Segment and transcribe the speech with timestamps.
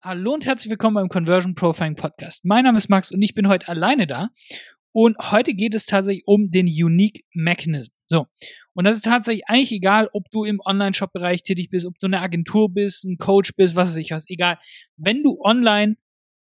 [0.00, 2.44] Hallo und herzlich willkommen beim Conversion Profiling Podcast.
[2.44, 4.28] Mein Name ist Max und ich bin heute alleine da.
[4.92, 7.90] Und heute geht es tatsächlich um den Unique Mechanism.
[8.06, 8.28] So.
[8.74, 12.20] Und das ist tatsächlich eigentlich egal, ob du im Online-Shop-Bereich tätig bist, ob du eine
[12.20, 14.60] Agentur bist, ein Coach bist, was weiß ich was, egal.
[14.96, 15.96] Wenn du online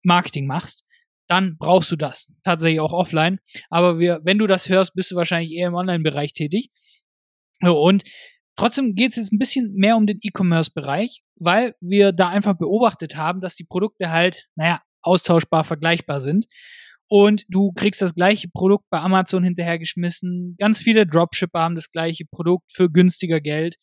[0.04, 0.86] Marketing machst,
[1.28, 2.32] dann brauchst du das.
[2.44, 3.40] Tatsächlich auch offline.
[3.68, 6.70] Aber wir, wenn du das hörst, bist du wahrscheinlich eher im Online-Bereich tätig.
[7.60, 8.04] So, und
[8.56, 13.16] Trotzdem geht es jetzt ein bisschen mehr um den E-Commerce-Bereich, weil wir da einfach beobachtet
[13.16, 16.46] haben, dass die Produkte halt, naja, austauschbar vergleichbar sind.
[17.08, 20.56] Und du kriegst das gleiche Produkt bei Amazon hinterhergeschmissen.
[20.58, 23.76] Ganz viele Dropshipper haben das gleiche Produkt für günstiger Geld.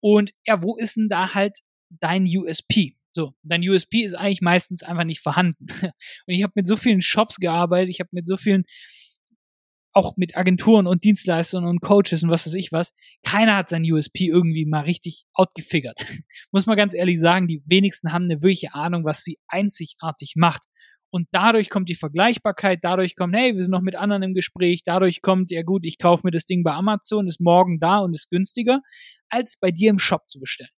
[0.00, 1.58] Und ja, wo ist denn da halt
[1.90, 2.96] dein USP?
[3.12, 5.66] So, dein USP ist eigentlich meistens einfach nicht vorhanden.
[5.82, 5.92] Und
[6.26, 8.64] ich habe mit so vielen Shops gearbeitet, ich habe mit so vielen
[9.92, 12.92] auch mit Agenturen und Dienstleistern und Coaches und was weiß ich was,
[13.22, 15.98] keiner hat sein USP irgendwie mal richtig outgefigert.
[16.52, 20.62] Muss man ganz ehrlich sagen, die wenigsten haben eine wirkliche Ahnung, was sie einzigartig macht.
[21.10, 24.82] Und dadurch kommt die Vergleichbarkeit, dadurch kommt, hey, wir sind noch mit anderen im Gespräch,
[24.84, 28.14] dadurch kommt, ja gut, ich kaufe mir das Ding bei Amazon, ist morgen da und
[28.14, 28.80] ist günstiger,
[29.30, 30.70] als bei dir im Shop zu bestellen.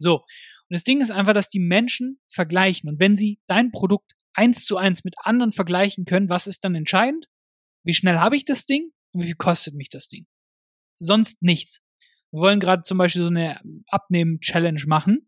[0.00, 0.14] So.
[0.16, 2.90] Und das Ding ist einfach, dass die Menschen vergleichen.
[2.90, 6.74] Und wenn sie dein Produkt eins zu eins mit anderen vergleichen können, was ist dann
[6.74, 7.26] entscheidend?
[7.84, 10.26] Wie schnell habe ich das Ding und wie viel kostet mich das Ding?
[10.96, 11.80] Sonst nichts.
[12.30, 15.26] Wir wollen gerade zum Beispiel so eine Abnehmen-Challenge machen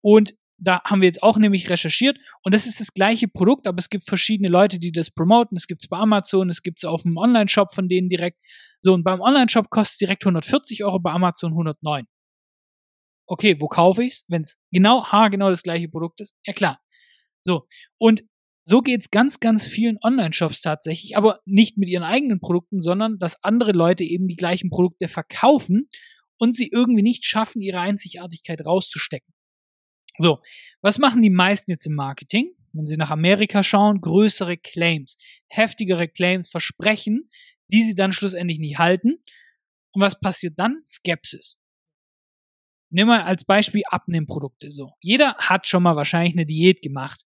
[0.00, 3.78] und da haben wir jetzt auch nämlich recherchiert und das ist das gleiche Produkt, aber
[3.78, 5.56] es gibt verschiedene Leute, die das promoten.
[5.56, 8.40] Es gibt es bei Amazon, es gibt es auf dem Online-Shop von denen direkt.
[8.80, 12.04] So, und beim Online-Shop kostet es direkt 140 Euro, bei Amazon 109.
[13.26, 16.34] Okay, wo kaufe ich's, wenn es genau, haargenau das gleiche Produkt ist?
[16.46, 16.80] Ja klar.
[17.42, 17.66] So,
[17.98, 18.22] und
[18.64, 23.42] so geht's ganz, ganz vielen Online-Shops tatsächlich, aber nicht mit ihren eigenen Produkten, sondern dass
[23.44, 25.86] andere Leute eben die gleichen Produkte verkaufen
[26.38, 29.34] und sie irgendwie nicht schaffen, ihre Einzigartigkeit rauszustecken.
[30.18, 30.40] So,
[30.80, 32.52] was machen die meisten jetzt im Marketing?
[32.72, 35.16] Wenn sie nach Amerika schauen, größere Claims,
[35.48, 37.30] heftigere Claims, Versprechen,
[37.68, 39.22] die sie dann schlussendlich nicht halten.
[39.92, 40.82] Und was passiert dann?
[40.86, 41.60] Skepsis.
[42.90, 44.72] Nimm mal als Beispiel Abnehmprodukte.
[44.72, 47.24] So, jeder hat schon mal wahrscheinlich eine Diät gemacht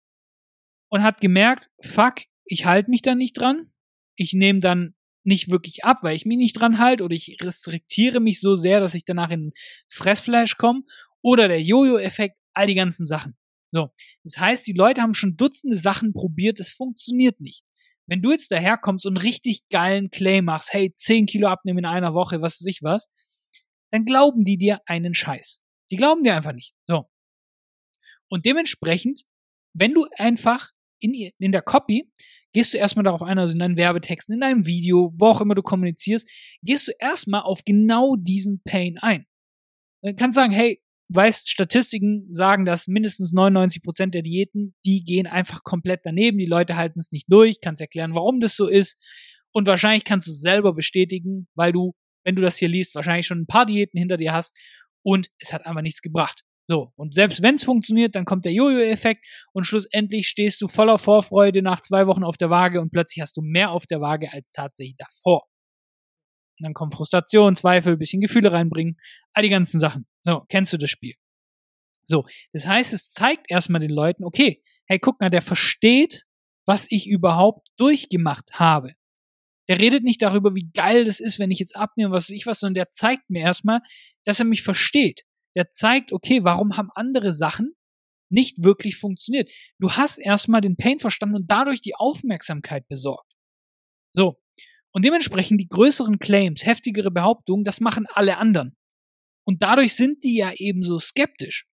[0.90, 3.72] und hat gemerkt, fuck, ich halte mich da nicht dran.
[4.16, 8.20] Ich nehme dann nicht wirklich ab, weil ich mich nicht dran halte oder ich restriktiere
[8.20, 9.52] mich so sehr, dass ich danach in
[9.90, 10.84] Fressflash komme
[11.22, 13.36] oder der Jojo-Effekt, all die ganzen Sachen.
[13.72, 13.90] So.
[14.24, 17.64] Das heißt, die Leute haben schon Dutzende Sachen probiert, es funktioniert nicht.
[18.08, 22.14] Wenn du jetzt daherkommst und richtig geilen Claim machst, hey, 10 Kilo abnehmen in einer
[22.14, 23.10] Woche, was weiß ich was,
[23.92, 25.64] dann glauben die dir einen Scheiß.
[25.92, 26.74] Die glauben dir einfach nicht.
[26.88, 27.10] So.
[28.30, 29.24] Und dementsprechend,
[29.76, 32.10] wenn du einfach in, in der Copy
[32.54, 35.56] gehst du erstmal darauf ein, also in deinen Werbetexten, in deinem Video, wo auch immer
[35.56, 36.28] du kommunizierst,
[36.64, 39.26] gehst du erstmal auf genau diesen Pain ein.
[40.02, 45.28] Du kannst sagen, hey, weißt, Statistiken sagen, dass mindestens 99 Prozent der Diäten, die gehen
[45.28, 46.38] einfach komplett daneben.
[46.38, 47.60] Die Leute halten es nicht durch.
[47.60, 48.98] Kannst erklären, warum das so ist.
[49.52, 51.94] Und wahrscheinlich kannst du es selber bestätigen, weil du,
[52.24, 54.56] wenn du das hier liest, wahrscheinlich schon ein paar Diäten hinter dir hast
[55.04, 56.45] und es hat einfach nichts gebracht.
[56.68, 60.98] So, und selbst wenn es funktioniert, dann kommt der Jojo-Effekt und schlussendlich stehst du voller
[60.98, 64.32] Vorfreude nach zwei Wochen auf der Waage und plötzlich hast du mehr auf der Waage
[64.34, 65.44] als tatsächlich davor.
[66.58, 68.98] Und dann kommt Frustration, Zweifel, bisschen Gefühle reinbringen,
[69.34, 70.06] all die ganzen Sachen.
[70.24, 71.14] So, kennst du das Spiel?
[72.04, 76.26] So, das heißt, es zeigt erstmal den Leuten, okay, hey, guck mal, der versteht,
[76.66, 78.94] was ich überhaupt durchgemacht habe.
[79.68, 82.46] Der redet nicht darüber, wie geil das ist, wenn ich jetzt abnehme, was weiß ich
[82.48, 83.82] was, sondern der zeigt mir erstmal,
[84.24, 85.26] dass er mich versteht
[85.56, 87.76] der zeigt, okay, warum haben andere Sachen
[88.30, 89.52] nicht wirklich funktioniert.
[89.80, 93.34] Du hast erstmal den Pain verstanden und dadurch die Aufmerksamkeit besorgt.
[94.14, 94.40] So.
[94.92, 98.76] Und dementsprechend die größeren Claims, heftigere Behauptungen, das machen alle anderen.
[99.46, 101.68] Und dadurch sind die ja eben so skeptisch.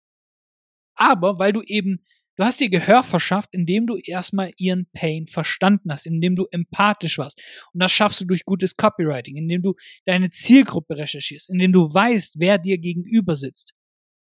[0.96, 2.04] Aber weil du eben
[2.40, 7.18] Du hast dir Gehör verschafft, indem du erstmal ihren Pain verstanden hast, indem du empathisch
[7.18, 7.38] warst.
[7.74, 9.74] Und das schaffst du durch gutes Copywriting, indem du
[10.06, 13.74] deine Zielgruppe recherchierst, indem du weißt, wer dir gegenüber sitzt.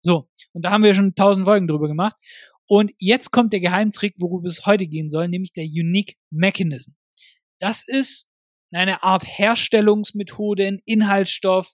[0.04, 2.16] So, und da haben wir schon tausend Folgen drüber gemacht.
[2.66, 6.94] Und jetzt kommt der Geheimtrick, worüber es heute gehen soll, nämlich der Unique Mechanism.
[7.60, 8.32] Das ist
[8.72, 11.74] eine Art Herstellungsmethode, ein Inhaltsstoff,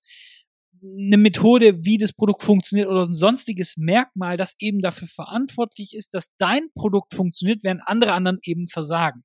[0.84, 6.14] eine Methode, wie das Produkt funktioniert oder ein sonstiges Merkmal, das eben dafür verantwortlich ist,
[6.14, 9.24] dass dein Produkt funktioniert, während andere anderen eben versagen.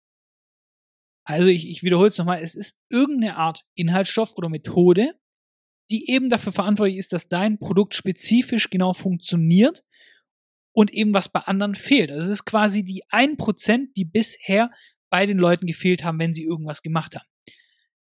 [1.24, 5.14] Also ich, ich wiederhole es nochmal, es ist irgendeine Art Inhaltsstoff oder Methode,
[5.90, 9.84] die eben dafür verantwortlich ist, dass dein Produkt spezifisch genau funktioniert
[10.74, 12.10] und eben was bei anderen fehlt.
[12.10, 14.70] Also es ist quasi die 1%, die bisher
[15.10, 17.26] bei den Leuten gefehlt haben, wenn sie irgendwas gemacht haben.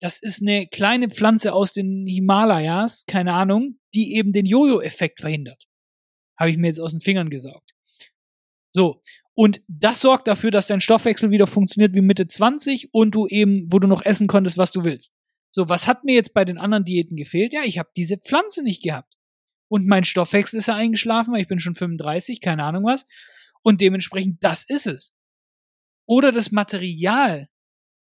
[0.01, 5.67] Das ist eine kleine Pflanze aus den Himalayas, keine Ahnung, die eben den Jojo-Effekt verhindert.
[6.39, 7.75] Habe ich mir jetzt aus den Fingern gesaugt.
[8.73, 9.03] So.
[9.35, 13.67] Und das sorgt dafür, dass dein Stoffwechsel wieder funktioniert wie Mitte 20 und du eben,
[13.71, 15.13] wo du noch essen konntest, was du willst.
[15.53, 17.53] So, was hat mir jetzt bei den anderen Diäten gefehlt?
[17.53, 19.15] Ja, ich habe diese Pflanze nicht gehabt.
[19.69, 23.07] Und mein Stoffwechsel ist ja eingeschlafen, weil ich bin schon 35, keine Ahnung was.
[23.63, 25.15] Und dementsprechend, das ist es.
[26.07, 27.49] Oder das Material,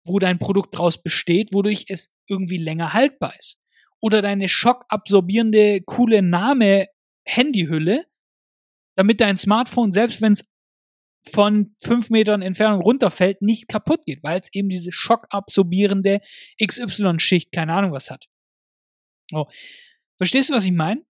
[0.04, 3.58] wo dein Produkt draus besteht, wodurch es irgendwie länger haltbar ist.
[4.00, 6.88] Oder deine schockabsorbierende, coole Name
[7.26, 8.06] Handyhülle,
[8.96, 10.46] damit dein Smartphone, selbst wenn es
[11.30, 16.20] von fünf Metern Entfernung runterfällt, nicht kaputt geht, weil es eben diese schockabsorbierende
[16.64, 18.28] XY-Schicht, keine Ahnung was hat.
[19.32, 19.46] Oh.
[20.18, 21.06] Verstehst du, was ich meine?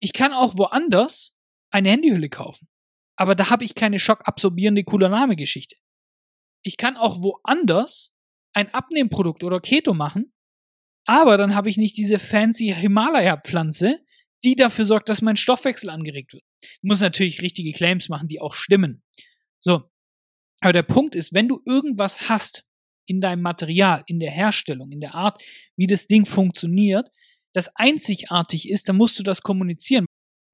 [0.00, 1.34] Ich kann auch woanders
[1.70, 2.68] eine Handyhülle kaufen.
[3.16, 5.76] Aber da habe ich keine schockabsorbierende Coolername-Geschichte.
[6.62, 8.12] Ich kann auch woanders
[8.52, 10.32] ein Abnehmprodukt oder Keto machen,
[11.06, 14.00] aber dann habe ich nicht diese fancy Himalaya-Pflanze,
[14.44, 16.44] die dafür sorgt, dass mein Stoffwechsel angeregt wird.
[16.62, 19.02] Ich muss natürlich richtige Claims machen, die auch stimmen.
[19.58, 19.82] So.
[20.60, 22.64] Aber der Punkt ist, wenn du irgendwas hast
[23.06, 25.42] in deinem Material, in der Herstellung, in der Art,
[25.76, 27.08] wie das Ding funktioniert,
[27.52, 30.06] das einzigartig ist, dann musst du das kommunizieren.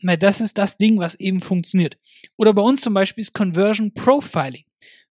[0.02, 1.98] Weil das ist das Ding, was eben funktioniert.
[2.36, 4.64] Oder bei uns zum Beispiel ist Conversion Profiling.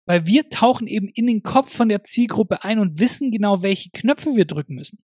[0.06, 3.90] Weil wir tauchen eben in den Kopf von der Zielgruppe ein und wissen genau, welche
[3.90, 5.00] Knöpfe wir drücken müssen.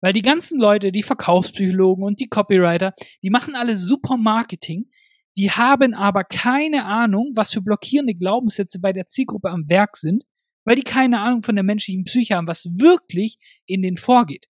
[0.00, 4.90] Weil die ganzen Leute, die Verkaufspsychologen und die Copywriter, die machen alle super Marketing,
[5.38, 10.24] die haben aber keine Ahnung, was für blockierende Glaubenssätze bei der Zielgruppe am Werk sind,
[10.64, 14.46] weil die keine Ahnung von der menschlichen Psyche haben, was wirklich in denen vorgeht.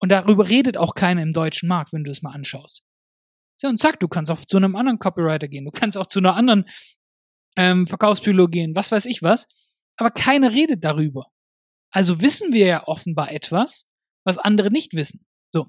[0.00, 2.82] Und darüber redet auch keiner im deutschen Markt, wenn du es mal anschaust.
[3.56, 6.18] So, und zack, du kannst auch zu einem anderen Copywriter gehen, du kannst auch zu
[6.18, 6.68] einer anderen
[7.56, 9.46] ähm, Verkaufspsychologie gehen, was weiß ich was,
[9.96, 11.26] aber keiner redet darüber.
[11.90, 13.86] Also wissen wir ja offenbar etwas,
[14.24, 15.24] was andere nicht wissen.
[15.52, 15.66] So,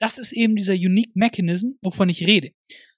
[0.00, 2.50] das ist eben dieser Unique Mechanism, wovon ich rede.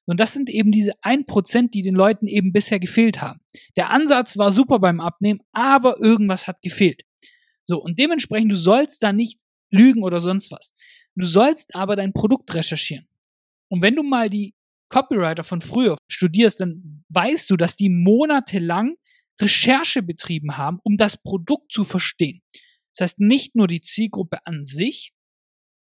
[0.06, 3.40] Und das sind eben diese ein Prozent, die den Leuten eben bisher gefehlt haben.
[3.76, 7.02] Der Ansatz war super beim Abnehmen, aber irgendwas hat gefehlt.
[7.66, 9.38] So, und dementsprechend, du sollst da nicht
[9.70, 10.72] lügen oder sonst was.
[11.14, 13.06] Du sollst aber dein Produkt recherchieren.
[13.68, 14.54] Und wenn du mal die
[14.88, 18.96] Copywriter von früher studierst, dann weißt du, dass die monatelang
[19.40, 22.40] Recherche betrieben haben, um das Produkt zu verstehen.
[22.94, 25.12] Das heißt, nicht nur die Zielgruppe an sich,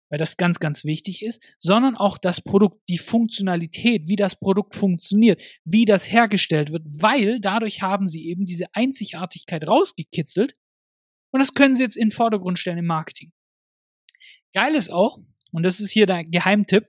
[0.10, 4.76] weil das ganz, ganz wichtig ist, sondern auch das Produkt, die Funktionalität, wie das Produkt
[4.76, 10.56] funktioniert, wie das hergestellt wird, weil dadurch haben sie eben diese Einzigartigkeit rausgekitzelt
[11.32, 13.34] und das können sie jetzt in den Vordergrund stellen im Marketing.
[14.54, 15.20] Geil ist auch,
[15.52, 16.88] und das ist hier der Geheimtipp,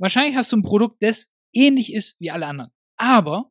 [0.00, 3.50] wahrscheinlich hast du ein Produkt, das ähnlich ist wie alle anderen, aber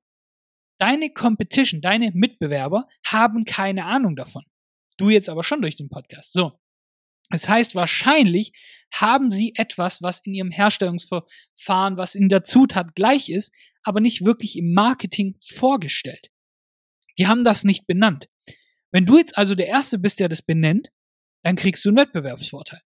[0.80, 4.44] deine Competition, deine Mitbewerber haben keine Ahnung davon.
[4.98, 6.34] Du jetzt aber schon durch den Podcast.
[6.34, 6.60] So.
[7.30, 8.54] Das heißt, wahrscheinlich
[8.92, 13.54] haben sie etwas, was in ihrem Herstellungsverfahren, was in der Zutat gleich ist,
[13.84, 16.32] aber nicht wirklich im Marketing vorgestellt.
[17.20, 18.30] Die haben das nicht benannt.
[18.92, 20.90] Wenn du jetzt also der Erste bist, der das benennt,
[21.44, 22.82] dann kriegst du einen Wettbewerbsvorteil.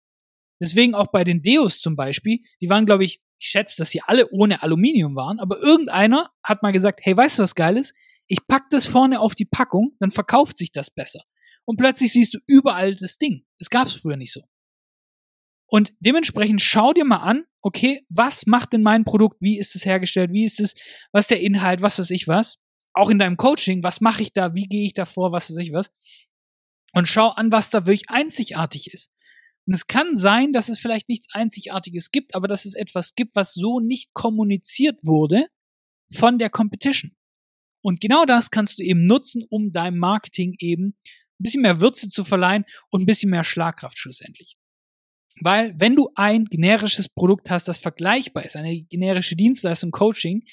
[0.61, 4.01] Deswegen auch bei den Deos zum Beispiel, die waren, glaube ich, ich schätze, dass sie
[4.03, 7.93] alle ohne Aluminium waren, aber irgendeiner hat mal gesagt, hey, weißt du was Geiles?
[8.29, 11.23] Ich pack das vorne auf die Packung, dann verkauft sich das besser.
[11.65, 13.45] Und plötzlich siehst du überall das Ding.
[13.59, 14.43] Das gab es früher nicht so.
[15.67, 19.39] Und dementsprechend schau dir mal an, okay, was macht denn mein Produkt?
[19.41, 20.33] Wie ist es hergestellt?
[20.33, 20.75] Wie ist es?
[21.11, 21.83] Was ist der Inhalt?
[21.83, 22.59] Was weiß ich was?
[22.93, 24.55] Auch in deinem Coaching, was mache ich da?
[24.55, 25.33] Wie gehe ich da vor?
[25.33, 25.91] Was weiß ich was?
[26.93, 29.11] Und schau an, was da wirklich einzigartig ist.
[29.67, 33.37] Und es kann sein, dass es vielleicht nichts Einzigartiges gibt, aber dass es etwas gibt,
[33.37, 35.47] was so nicht kommuniziert wurde
[36.13, 37.13] von der Competition.
[37.83, 40.97] Und genau das kannst du eben nutzen, um deinem Marketing eben
[41.41, 44.57] ein bisschen mehr Würze zu verleihen und ein bisschen mehr Schlagkraft schlussendlich.
[45.41, 50.45] Weil wenn du ein generisches Produkt hast, das vergleichbar ist, eine generische Dienstleistung, Coaching,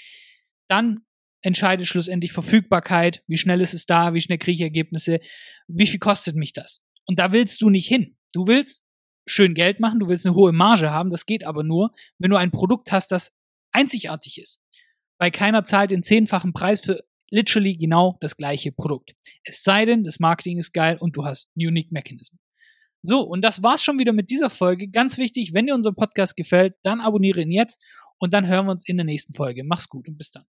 [0.68, 1.02] dann
[1.42, 5.20] entscheidet schlussendlich Verfügbarkeit, wie schnell ist es da, wie schnell kriege ich Ergebnisse,
[5.68, 6.82] wie viel kostet mich das.
[7.06, 8.18] Und da willst du nicht hin.
[8.34, 8.84] Du willst
[9.30, 12.38] schön Geld machen, du willst eine hohe Marge haben, das geht aber nur, wenn du
[12.38, 13.32] ein Produkt hast, das
[13.72, 14.62] einzigartig ist.
[15.20, 19.14] Weil keiner zahlt den zehnfachen Preis für literally genau das gleiche Produkt.
[19.44, 22.38] Es sei denn, das Marketing ist geil und du hast Unique Mechanism.
[23.02, 24.90] So, und das war's schon wieder mit dieser Folge.
[24.90, 27.82] Ganz wichtig, wenn dir unser Podcast gefällt, dann abonniere ihn jetzt
[28.18, 29.64] und dann hören wir uns in der nächsten Folge.
[29.64, 30.46] Mach's gut und bis dann.